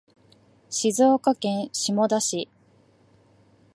[0.71, 2.49] 静岡県下田市